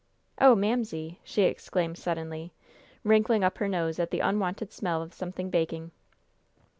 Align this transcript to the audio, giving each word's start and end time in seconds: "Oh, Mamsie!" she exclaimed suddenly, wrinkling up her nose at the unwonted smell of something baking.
"Oh, 0.39 0.55
Mamsie!" 0.55 1.19
she 1.23 1.43
exclaimed 1.43 1.95
suddenly, 1.95 2.51
wrinkling 3.03 3.43
up 3.43 3.59
her 3.59 3.67
nose 3.67 3.99
at 3.99 4.09
the 4.09 4.19
unwonted 4.19 4.73
smell 4.73 4.99
of 5.03 5.13
something 5.13 5.51
baking. 5.51 5.91